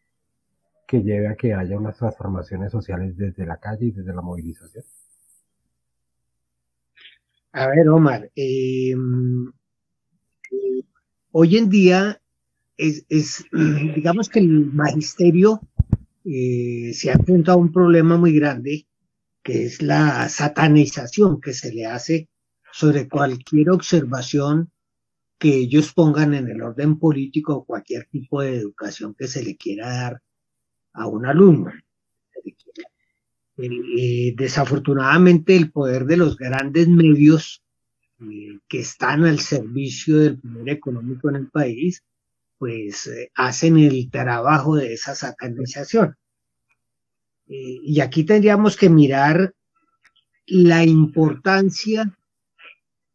[0.87, 4.85] que lleve a que haya unas transformaciones sociales desde la calle y desde la movilización.
[7.53, 8.95] A ver, Omar, eh,
[11.33, 12.21] hoy en día
[12.77, 13.05] es,
[13.95, 15.61] digamos que el magisterio
[16.25, 18.87] eh, se enfrentado a un problema muy grande,
[19.43, 22.29] que es la satanización que se le hace
[22.73, 24.71] sobre cualquier observación
[25.38, 29.88] que ellos pongan en el orden político cualquier tipo de educación que se le quiera
[29.88, 30.22] dar
[30.92, 31.72] a un alumno.
[33.57, 37.62] Eh, desafortunadamente el poder de los grandes medios
[38.20, 42.05] eh, que están al servicio del poder económico en el país
[42.59, 46.16] pues eh, hacen el trabajo de esa satanización.
[47.46, 49.55] Eh, y aquí tendríamos que mirar
[50.46, 52.18] la importancia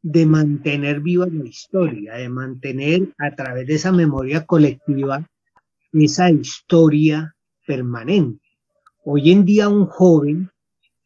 [0.04, 5.26] de mantener viva la historia, de mantener a través de esa memoria colectiva
[5.94, 7.36] esa historia
[7.66, 8.44] permanente.
[9.06, 10.50] Hoy en día un joven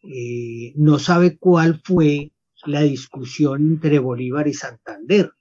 [0.04, 2.32] eh, no sabe cuál fue
[2.66, 5.32] la discusión entre Bolívar y Santander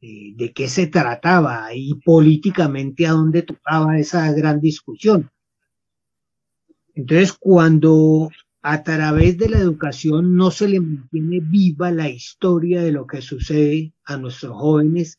[0.00, 5.30] eh, de qué se trataba y políticamente a dónde tocaba esa gran discusión.
[6.94, 8.30] Entonces, cuando
[8.62, 13.22] a través de la educación no se le mantiene viva la historia de lo que
[13.22, 15.18] sucede a nuestros jóvenes,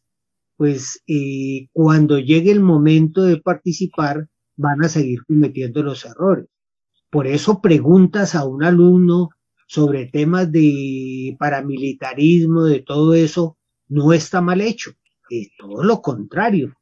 [0.57, 6.47] pues eh, cuando llegue el momento de participar van a seguir cometiendo los errores.
[7.09, 9.29] Por eso preguntas a un alumno
[9.67, 14.91] sobre temas de paramilitarismo, de todo eso, no está mal hecho,
[15.29, 16.73] es todo lo contrario.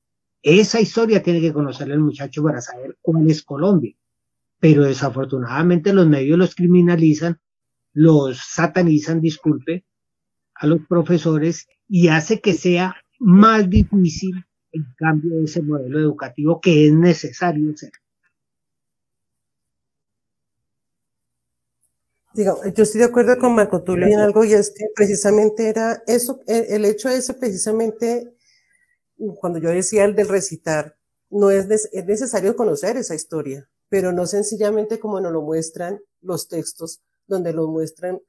[0.42, 3.96] Esa historia tiene que conocer el muchacho para saber cuál es Colombia.
[4.60, 7.40] Pero desafortunadamente los medios los criminalizan,
[7.94, 9.86] los satanizan, disculpe,
[10.56, 16.60] a los profesores y hace que sea más difícil el cambio de ese modelo educativo
[16.62, 17.92] que es necesario hacer.
[22.34, 26.04] Digo, yo estoy de acuerdo con Marco Tulio en algo y es que precisamente era
[26.06, 28.32] eso, el, hecho de eso precisamente,
[29.40, 30.98] cuando yo decía el del recitar,
[31.32, 36.48] no es, es necesario conocer esa historia, pero no sencillamente como nos lo muestran los
[36.48, 38.22] textos, donde lo muestran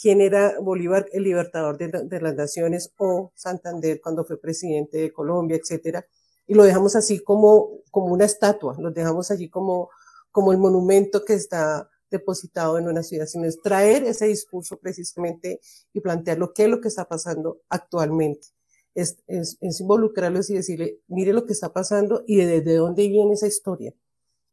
[0.00, 5.56] quién era Bolívar, el libertador de, las naciones, o Santander cuando fue presidente de Colombia,
[5.56, 6.06] etcétera,
[6.46, 9.90] y lo dejamos así como, como una estatua, lo dejamos allí como,
[10.30, 15.60] como el monumento que está depositado en una ciudad, sino es traer ese discurso precisamente
[15.92, 18.48] y plantear lo que es lo que está pasando actualmente.
[18.94, 23.34] Es, es, es involucrarlos y decirle, mire lo que está pasando y desde dónde viene
[23.34, 23.92] esa historia,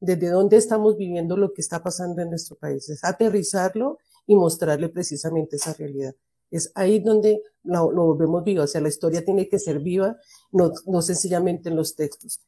[0.05, 2.87] desde dónde estamos viviendo lo que está pasando en nuestro país.
[2.89, 6.15] Es aterrizarlo y mostrarle precisamente esa realidad.
[6.51, 10.17] Es ahí donde lo, lo volvemos vivo, o sea, la historia tiene que ser viva,
[10.51, 12.39] no, no sencillamente en los textos.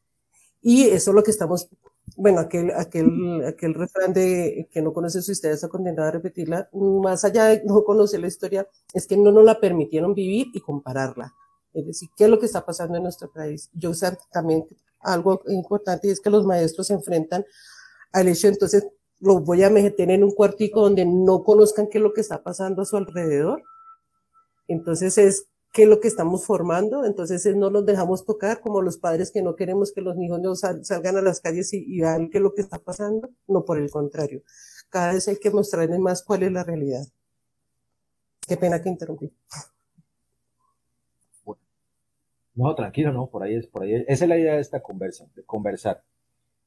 [0.62, 1.70] Y eso es lo que estamos,
[2.16, 6.70] bueno, aquel, aquel, aquel refrán de que no conoce su historia está condenado a repetirla,
[6.74, 10.62] más allá de no conocer la historia, es que no nos la permitieron vivir y
[10.62, 11.34] compararla.
[11.74, 13.70] Es decir, ¿qué es lo que está pasando en nuestro país?
[13.74, 13.92] Yo
[14.32, 14.66] también
[15.00, 17.46] algo importante y es que los maestros se enfrentan
[18.12, 18.88] al hecho entonces
[19.20, 22.44] los voy a meter en un cuartico donde no conozcan qué es lo que está
[22.44, 23.64] pasando a su alrededor.
[24.68, 28.98] Entonces es qué es lo que estamos formando, entonces no nos dejamos tocar como los
[28.98, 32.42] padres que no queremos que los hijos salgan a las calles y, vean qué es
[32.42, 34.42] lo que está pasando, no por el contrario.
[34.90, 37.06] Cada vez hay que mostrarles más cuál es la realidad.
[38.48, 39.32] Qué pena que interrumpí.
[42.58, 45.28] No, tranquilo, no, por ahí es, por ahí Esa es la idea de esta conversa,
[45.36, 46.04] de conversar.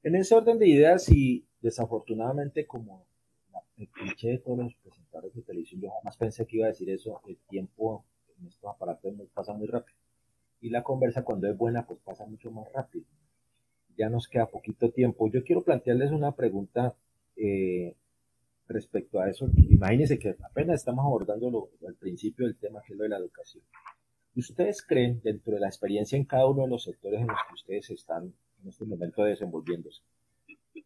[0.05, 3.05] En ese orden de ideas y desafortunadamente como
[3.77, 6.89] el cliché de todos los presentadores de televisión, yo jamás pensé que iba a decir
[6.91, 8.05] eso, el tiempo
[8.39, 9.99] en estos aparatos pasa muy rápido.
[10.61, 13.07] Y la conversa cuando es buena, pues pasa mucho más rápido.
[13.97, 15.29] Ya nos queda poquito tiempo.
[15.29, 16.95] Yo quiero plantearles una pregunta
[17.35, 17.97] eh,
[18.69, 19.51] respecto a eso.
[19.57, 23.19] Imagínense que apenas estamos abordando lo, al principio del tema, que es lo de la
[23.19, 23.65] educación.
[24.37, 27.55] ¿Ustedes creen, dentro de la experiencia en cada uno de los sectores en los que
[27.55, 30.03] ustedes están en este momento desenvolviéndose,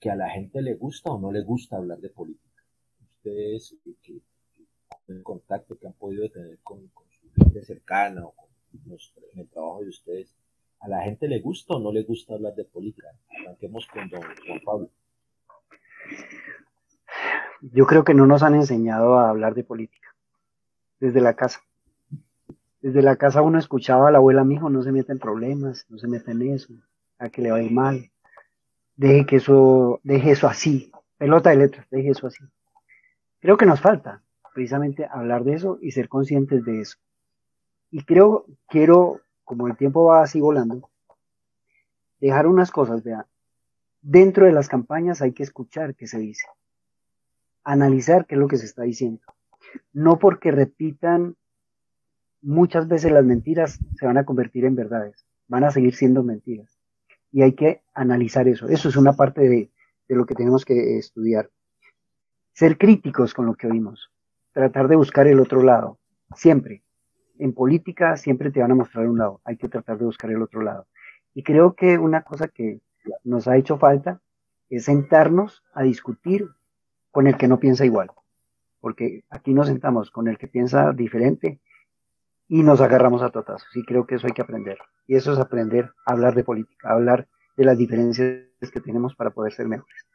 [0.00, 2.62] que a la gente le gusta o no le gusta hablar de política.
[3.16, 4.20] Ustedes que,
[5.08, 8.44] el contacto que han podido tener con, su gente cercana o con
[9.32, 10.34] en el trabajo de ustedes,
[10.80, 13.08] ¿a la gente le gusta o no le gusta hablar de política?
[13.40, 14.22] Arranquemos con don
[14.64, 14.90] Pablo.
[17.60, 20.14] Yo creo que no nos han enseñado a hablar de política
[20.98, 21.60] desde la casa.
[22.84, 25.86] Desde la casa uno escuchaba a la abuela, mi hijo, no se meta en problemas,
[25.88, 26.74] no se meta en eso,
[27.18, 28.10] a que le va a ir mal
[28.96, 32.44] deje que eso, deje eso así, pelota de letras, deje eso así.
[33.40, 34.22] Creo que nos falta
[34.54, 36.98] precisamente hablar de eso y ser conscientes de eso.
[37.90, 40.88] Y creo, quiero, como el tiempo va así volando,
[42.20, 43.26] dejar unas cosas, vean.
[44.00, 46.46] Dentro de las campañas hay que escuchar qué se dice,
[47.64, 49.22] analizar qué es lo que se está diciendo.
[49.92, 51.36] No porque repitan
[52.44, 56.78] muchas veces las mentiras se van a convertir en verdades, van a seguir siendo mentiras
[57.32, 58.68] y hay que analizar eso.
[58.68, 59.70] Eso es una parte de,
[60.08, 61.50] lo que tenemos que estudiar.
[62.52, 64.12] Ser críticos con lo que oímos,
[64.52, 65.98] tratar de buscar el otro lado,
[66.36, 66.84] siempre.
[67.40, 70.42] En política siempre te van a mostrar un lado, hay que tratar de buscar el
[70.42, 70.86] otro lado.
[71.34, 72.80] Y creo que una cosa que
[73.24, 74.20] nos ha hecho falta
[74.70, 76.46] es sentarnos a discutir
[77.10, 78.12] con el que no piensa igual.
[78.80, 81.58] Porque aquí nos sentamos con el que piensa diferente
[82.48, 83.68] y nos agarramos a totazos.
[83.74, 84.78] Y creo que eso hay que aprender.
[85.06, 89.14] Y eso es aprender a hablar de política, a hablar de las diferencias que tenemos
[89.14, 90.06] para poder ser mejores.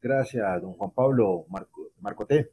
[0.00, 2.50] Gracias, don Juan Pablo Marco, Marco T.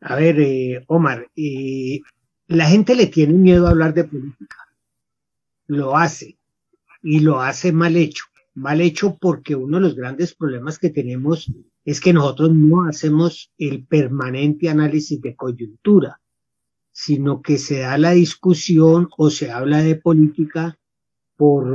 [0.00, 2.00] A ver, eh, Omar, eh,
[2.46, 4.56] la gente le tiene miedo a hablar de política.
[5.66, 6.38] Lo hace
[7.02, 8.24] y lo hace mal hecho.
[8.54, 11.50] Mal hecho porque uno de los grandes problemas que tenemos
[11.84, 16.20] es que nosotros no hacemos el permanente análisis de coyuntura,
[16.90, 20.78] sino que se da la discusión o se habla de política
[21.36, 21.66] por,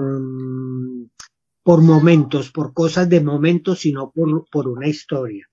[1.61, 5.47] por momentos, por cosas de momentos, sino por, por una historia.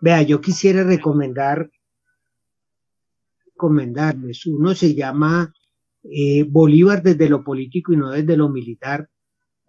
[0.00, 1.70] Vea, yo quisiera recomendar,
[3.46, 5.52] recomendarles, uno se llama
[6.04, 9.08] eh, Bolívar desde lo político y no desde lo militar,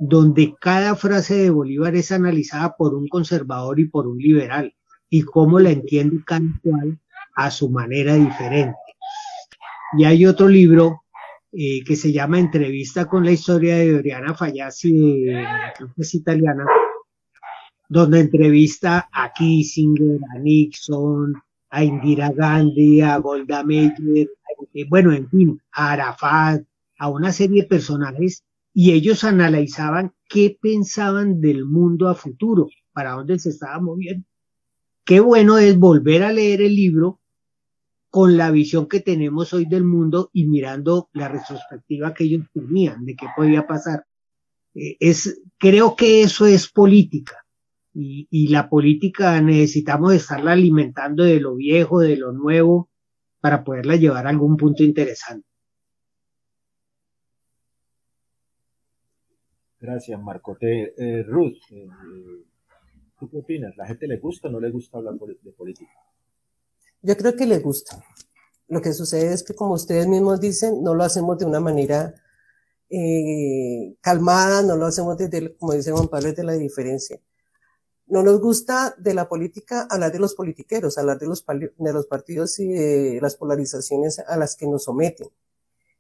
[0.06, 4.76] donde cada frase de Bolívar es analizada por un conservador y por un liberal,
[5.10, 7.00] y cómo la entiende cada cual
[7.36, 8.76] a su manera diferente.
[9.98, 11.04] Y hay otro libro
[11.54, 15.26] eh, que se llama Entrevista con la historia de Oriana Fayassi,
[15.78, 16.66] creo que es italiana,
[17.88, 21.34] donde entrevista a Kissinger, a Nixon,
[21.70, 23.94] a Indira Gandhi, a Golda Meir,
[24.74, 26.62] eh, bueno, en fin, a Arafat,
[26.98, 33.12] a una serie de personajes, y ellos analizaban qué pensaban del mundo a futuro, para
[33.12, 34.26] dónde se estaba moviendo.
[35.06, 37.20] Qué bueno es volver a leer el libro
[38.10, 43.06] con la visión que tenemos hoy del mundo y mirando la retrospectiva que ellos tenían
[43.06, 44.06] de qué podía pasar.
[44.76, 47.46] Eh, es, creo que eso es política.
[47.94, 52.90] Y, y, la política necesitamos estarla alimentando de lo viejo, de lo nuevo,
[53.40, 55.48] para poderla llevar a algún punto interesante.
[59.84, 60.56] Gracias, Marco.
[60.62, 61.86] Eh, Ruth, eh,
[63.20, 63.76] ¿tú qué opinas?
[63.76, 65.92] ¿La gente le gusta o no le gusta hablar de política?
[67.02, 68.02] Yo creo que le gusta.
[68.70, 72.16] Lo que sucede es que, como ustedes mismos dicen, no lo hacemos de una manera
[72.90, 77.20] eh, calmada, no lo hacemos desde, como dice Juan Pablo, desde la diferencia.
[78.08, 82.08] No nos gusta de la política hablar de los politiqueros, hablar de los, de los
[82.08, 85.28] partidos y de las polarizaciones a las que nos someten.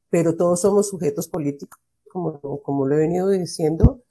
[0.09, 1.81] Pero todos somos sujetos políticos,
[2.13, 4.03] como, como lo he venido diciendo,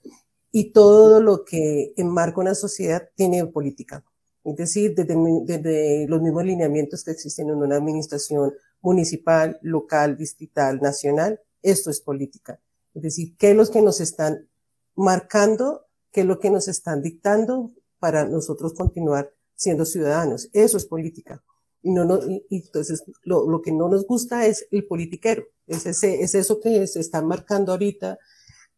[0.51, 4.05] y todo lo que enmarca una sociedad tiene política.
[4.43, 11.39] Es decir, desde, los mismos lineamientos que existen en una administración municipal, local, distrital, nacional,
[11.61, 12.59] esto es política.
[12.93, 14.49] Es decir, qué es lo que nos están
[14.95, 20.49] marcando, qué es lo que nos están dictando para nosotros continuar siendo ciudadanos.
[20.51, 21.41] Eso es política.
[21.83, 25.43] Y no, no y, entonces lo, lo, que no nos gusta es el politiquero.
[25.67, 28.17] Es ese, es eso que se está marcando ahorita,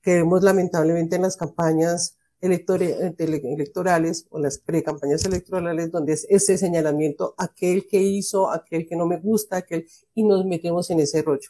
[0.02, 7.34] que vemos lamentablemente en las campañas electorales o las pre-campañas electorales donde es ese señalamiento,
[7.38, 11.50] aquel que hizo, aquel que no me gusta, aquel, y nos metemos en ese rollo.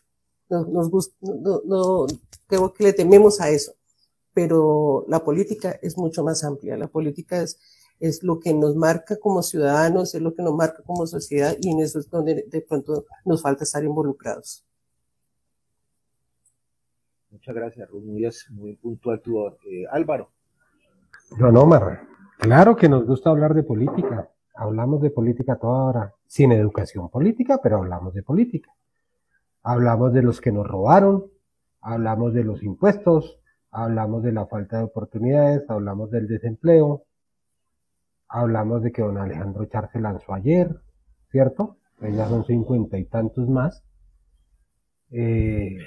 [0.49, 2.05] Nos, nos gusta, no, no,
[2.47, 3.73] creo que le tememos a eso,
[4.33, 6.77] pero la política es mucho más amplia.
[6.77, 7.57] La política es,
[7.99, 11.71] es lo que nos marca como ciudadanos, es lo que nos marca como sociedad y
[11.71, 14.65] en eso es donde de pronto nos falta estar involucrados.
[17.31, 18.03] Muchas gracias, Ruth.
[18.03, 20.29] Muy, muy puntual tu eh, Álvaro.
[21.37, 24.29] Don Omar, claro que nos gusta hablar de política.
[24.53, 28.71] Hablamos de política toda hora, sin educación política, pero hablamos de política.
[29.63, 31.25] Hablamos de los que nos robaron,
[31.81, 37.03] hablamos de los impuestos, hablamos de la falta de oportunidades, hablamos del desempleo,
[38.35, 40.75] hablamos de que don Alejandro Char se lanzó ayer,
[41.31, 41.77] ¿cierto?
[42.01, 43.83] Ya son cincuenta y tantos más.
[45.11, 45.77] Eh,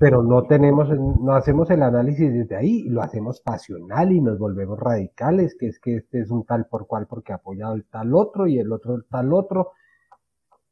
[0.00, 4.78] pero no tenemos, no hacemos el análisis desde ahí, lo hacemos pasional y nos volvemos
[4.78, 8.14] radicales, que es que este es un tal por cual porque ha apoyado el tal
[8.14, 9.72] otro y el otro el tal otro,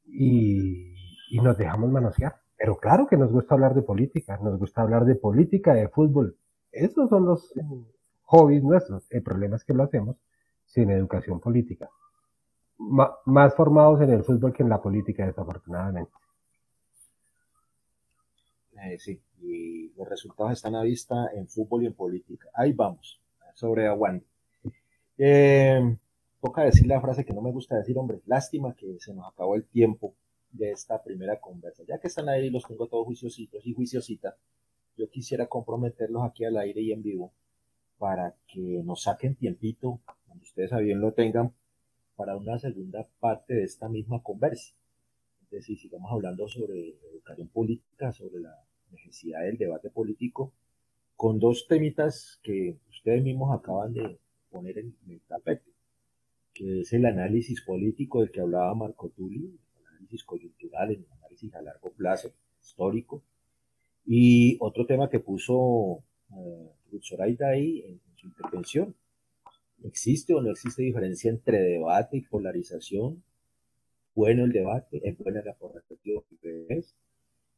[0.07, 0.95] y,
[1.31, 2.37] y nos dejamos manosear.
[2.57, 6.37] Pero claro que nos gusta hablar de política, nos gusta hablar de política, de fútbol.
[6.73, 7.53] Esos son los
[8.23, 9.07] hobbies nuestros.
[9.11, 10.17] El problema es que lo hacemos
[10.67, 11.89] sin educación política.
[12.79, 16.13] más formados en el fútbol que en la política, desafortunadamente.
[18.83, 22.49] Eh, sí, y los resultados están a vista en fútbol y en política.
[22.55, 23.21] Ahí vamos,
[23.55, 24.27] sobre aguante.
[25.19, 25.97] Eh,
[26.43, 29.55] toca decir la frase que no me gusta decir, hombre, lástima que se nos acabó
[29.55, 30.15] el tiempo
[30.51, 31.83] de esta primera conversa.
[31.89, 34.37] Ya que están ahí, los tengo todos juiciositos y juiciosita,
[34.97, 37.33] yo quisiera comprometerlos aquí al aire y en vivo
[37.99, 40.01] para que nos saquen tiempito,
[40.43, 41.53] ustedes a bien lo tengan,
[42.17, 44.75] para una segunda parte de esta misma conversa.
[45.45, 50.53] Es decir, sigamos hablando sobre educación política, sobre la necesidad del debate político,
[51.15, 54.19] con dos temitas que ustedes mismos acaban de
[54.51, 55.71] poner en, el tapete,
[56.53, 61.55] que es el análisis político del que hablaba Marco Tulli, el análisis coyuntural, el análisis
[61.55, 63.23] a largo plazo, histórico,
[64.05, 68.95] y otro tema que puso eh, Zoraida ahí en, su intervención,
[69.85, 73.23] ¿existe o no existe diferencia entre debate y polarización?
[74.15, 76.23] Bueno el debate, es buena la polarización,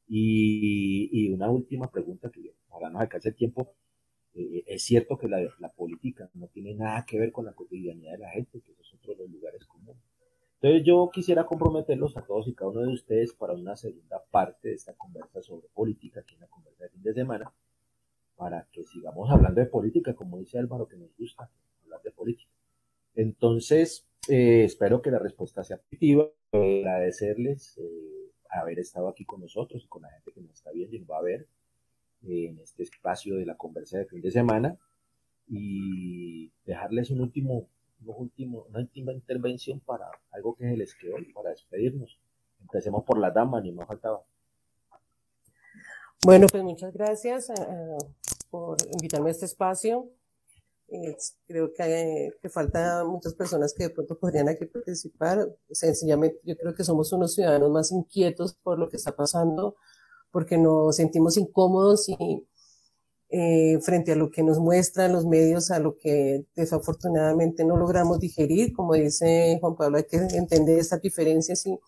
[0.09, 3.75] y, y una última pregunta que para no alcanzar el tiempo,
[4.35, 8.13] eh, es cierto que la, la, política no tiene nada que ver con la cotidianidad
[8.13, 10.03] de la gente, que es otro de los lugares comunes.
[10.61, 14.69] Entonces yo quisiera comprometerlos a todos y cada uno de ustedes para una segunda parte
[14.69, 17.53] de esta conversa sobre política, aquí en la conversa de fin de semana,
[18.37, 21.51] para que sigamos hablando de política, como dice Álvaro, que nos gusta.
[23.19, 26.29] Entonces, eh, espero que la respuesta sea positiva.
[26.53, 27.77] Agradecerles.
[27.79, 31.01] Eh, haber estado aquí con nosotros y con la gente que nos está viendo y
[31.01, 31.49] nos va a ver
[32.23, 34.79] eh, en este espacio de la conversa de fin de semana
[35.49, 37.69] y dejarles un último,
[38.07, 42.21] un último, una última intervención para algo que se les quedó para despedirnos.
[42.61, 44.23] Empecemos por la dama, ni más faltaba.
[46.25, 47.99] Bueno, pues muchas gracias eh,
[48.49, 50.09] por invitarme a este espacio.
[51.47, 55.49] Creo que, que falta muchas personas que de pronto podrían aquí participar.
[55.71, 59.77] Sencillamente, yo creo que somos unos ciudadanos más inquietos por lo que está pasando,
[60.31, 62.47] porque nos sentimos incómodos y
[63.31, 68.19] eh, frente a lo que nos muestran los medios, a lo que desafortunadamente no logramos
[68.21, 68.73] digerir.
[68.73, 71.79] Como dice Juan Pablo, hay que entender estas diferencias y,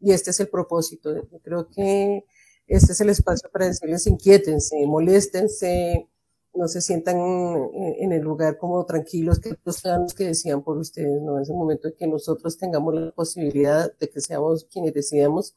[0.00, 1.14] y este es el propósito.
[1.14, 2.24] Yo creo que
[2.66, 6.08] este es el espacio para decirles inquiétense, moléstense,
[6.54, 11.20] no se sientan en el lugar como tranquilos que los ciudadanos que decían por ustedes,
[11.22, 11.40] ¿no?
[11.40, 15.54] Es el momento de que nosotros tengamos la posibilidad de que seamos quienes decidamos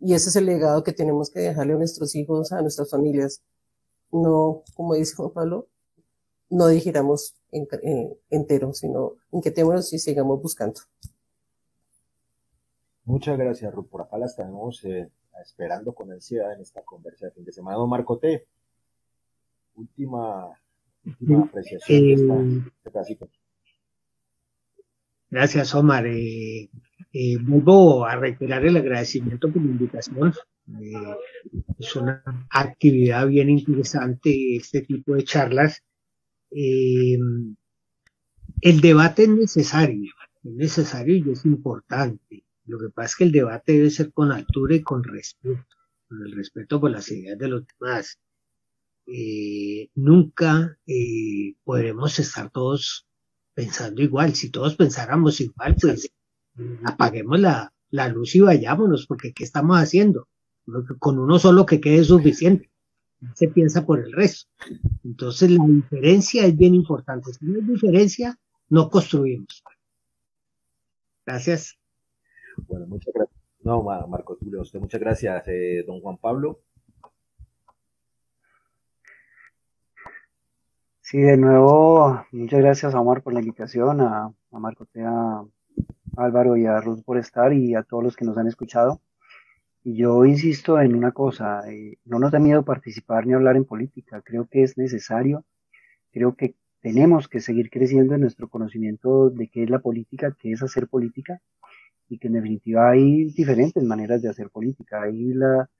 [0.00, 3.42] y ese es el legado que tenemos que dejarle a nuestros hijos, a nuestras familias.
[4.12, 5.68] No, como dice Juan Pablo,
[6.50, 10.80] no digiramos en, eh, entero, sino inquietémonos y sigamos buscando.
[13.04, 13.88] Muchas gracias, Ruth.
[13.88, 15.10] Por acá la estamos eh,
[15.42, 17.84] esperando con ansiedad en esta conversación de de semana.
[17.86, 18.46] Marco T
[19.78, 20.48] última,
[21.44, 23.30] apreciación de, esta, este
[25.30, 26.06] Gracias, Omar.
[26.06, 26.70] Eh,
[27.12, 30.34] eh, vuelvo a reiterar el agradecimiento por la invitación.
[30.80, 31.16] Eh,
[31.78, 35.82] es una actividad bien interesante este tipo de charlas.
[36.50, 37.20] el
[38.80, 40.12] debate es necesario,
[40.44, 42.44] es necesario y es importante.
[42.64, 45.66] Lo que pasa es que el debate debe ser con altura y con respeto,
[46.08, 48.18] con el respeto por las ideas de los demás
[49.10, 53.06] eh, nunca eh, podremos estar todos
[53.54, 54.34] pensando igual.
[54.34, 56.10] Si todos pensáramos igual, pues
[56.84, 60.28] apaguemos la, la luz y vayámonos, porque ¿qué estamos haciendo?
[60.98, 62.70] Con uno solo que quede suficiente.
[63.34, 64.48] Se piensa por el resto.
[65.04, 67.32] Entonces la diferencia es bien importante.
[67.32, 68.38] Si no hay diferencia,
[68.68, 69.62] no construimos.
[71.24, 71.78] Gracias.
[72.68, 73.38] Bueno, muchas gracias.
[73.60, 76.60] No, Marco Tulio, usted muchas gracias, eh, don Juan Pablo.
[81.10, 85.42] Sí, de nuevo, muchas gracias a Omar por la invitación, a, a Marco a
[86.18, 89.00] Álvaro y a Ruth por estar y a todos los que nos han escuchado.
[89.82, 93.64] Y yo insisto en una cosa, eh, no nos da miedo participar ni hablar en
[93.64, 95.46] política, creo que es necesario,
[96.12, 100.52] creo que tenemos que seguir creciendo en nuestro conocimiento de qué es la política, qué
[100.52, 101.40] es hacer política,
[102.10, 105.00] y que en definitiva hay diferentes maneras de hacer política.
[105.04, 105.70] Hay la,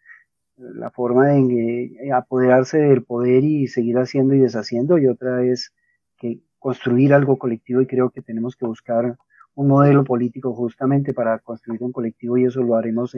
[0.58, 5.72] la forma de eh, apoderarse del poder y seguir haciendo y deshaciendo, y otra es
[6.16, 9.16] que construir algo colectivo y creo que tenemos que buscar
[9.54, 13.16] un modelo político justamente para construir un colectivo y eso lo haremos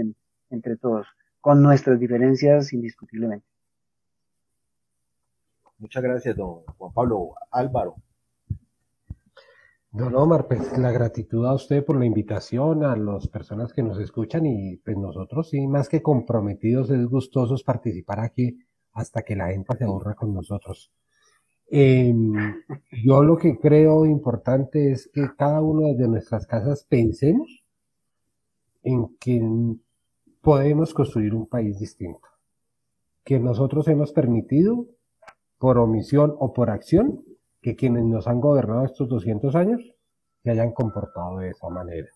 [0.51, 1.07] entre todos,
[1.41, 3.47] con nuestras diferencias indiscutiblemente.
[5.79, 7.97] Muchas gracias, don Juan Pablo Álvaro.
[9.93, 13.99] Don Omar, pues la gratitud a usted por la invitación, a las personas que nos
[13.99, 18.57] escuchan y pues nosotros sí, más que comprometidos, es gustosos participar aquí
[18.93, 20.93] hasta que la gente se aburra con nosotros.
[21.69, 22.33] Em,
[23.05, 27.65] yo lo que creo importante es que cada uno de nuestras casas pensemos
[28.85, 29.43] en que
[30.41, 32.29] podemos construir un país distinto,
[33.25, 34.87] que nosotros hemos permitido
[35.59, 37.25] por omisión o por acción
[37.61, 39.81] que quienes nos han gobernado estos 200 años
[40.43, 42.09] se hayan comportado de esa manera.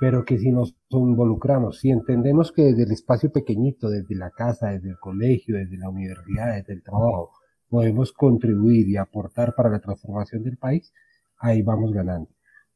[0.00, 4.68] Pero que si nos involucramos, si entendemos que desde el espacio pequeñito, desde la casa,
[4.68, 7.32] desde el colegio, desde la universidad, desde el trabajo,
[7.68, 10.92] podemos contribuir y aportar para la transformación del país,
[11.38, 12.30] ahí vamos ganando.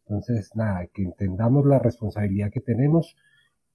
[0.07, 3.17] Entonces, nada, que entendamos la responsabilidad que tenemos,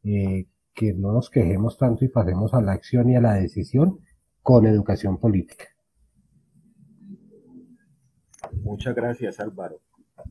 [0.04, 4.00] eh, que no nos quejemos tanto y pasemos a la acción y a la decisión
[4.44, 5.66] con educación política.
[8.54, 9.80] Muchas gracias, Álvaro.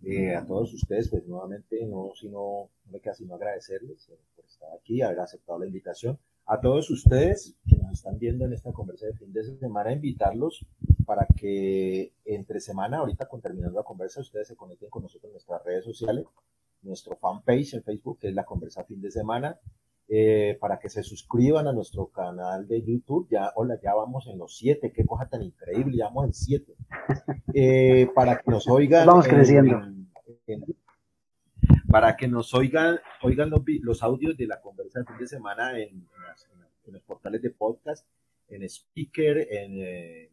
[0.03, 4.45] Eh, a todos ustedes, pues nuevamente no, sino, no me queda sino agradecerles eh, por
[4.45, 6.19] estar aquí, haber aceptado la invitación.
[6.47, 10.65] A todos ustedes que nos están viendo en esta conversa de fin de semana, invitarlos
[11.05, 15.33] para que entre semana, ahorita con terminando la conversa, ustedes se conecten con nosotros en
[15.33, 16.27] nuestras redes sociales,
[16.83, 19.59] nuestro fanpage en Facebook, que es la conversa fin de semana,
[20.09, 23.27] eh, para que se suscriban a nuestro canal de YouTube.
[23.29, 26.75] Ya, hola, ya vamos en los siete, qué cosa tan increíble, ya vamos en siete.
[27.59, 29.07] Eh, para que nos oigan.
[29.07, 29.81] Vamos creciendo.
[31.89, 36.07] para que nos oigan, oigan los, audios de la conversación de fin de semana en,
[36.87, 38.07] los portales de podcast,
[38.49, 40.31] en Speaker, en eh,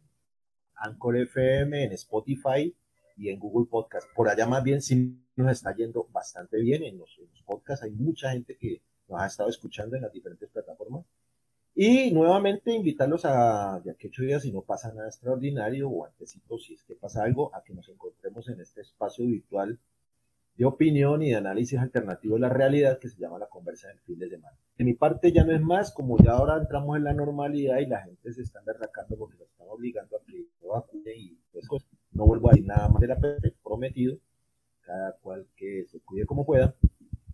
[0.76, 2.76] Anchor FM, en Spotify
[3.16, 4.08] y en Google Podcast.
[4.14, 7.86] Por allá más bien sí nos está yendo bastante bien en los, en los podcasts.
[7.86, 11.06] Hay mucha gente que, nos ha estado escuchando en las diferentes plataformas.
[11.76, 16.58] Y nuevamente invitarlos a, ya que ocho días, si no pasa nada extraordinario, o antesito,
[16.60, 19.80] si es que pasa algo, a que nos encontremos en este espacio virtual
[20.56, 24.00] de opinión y de análisis alternativo de la realidad que se llama la conversa del
[24.02, 24.56] fin de semana.
[24.78, 27.88] De mi parte ya no es más, como ya ahora entramos en la normalidad y
[27.88, 31.68] la gente se está derracando porque nos están obligando a que no vacune y pues,
[32.12, 33.18] No vuelvo a ir nada más de la
[33.64, 34.18] prometido.
[34.82, 36.76] Cada cual que se cuide como pueda.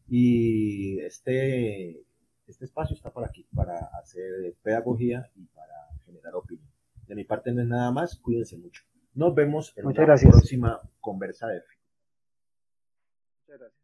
[0.10, 2.03] Y este,
[2.47, 5.74] este espacio está para aquí, para hacer pedagogía y para
[6.05, 6.68] generar opinión.
[7.07, 8.84] De mi parte no es nada más, cuídense mucho.
[9.14, 10.32] Nos vemos en Muchas la gracias.
[10.32, 11.62] próxima conversa de
[13.47, 13.78] Muchas gracias.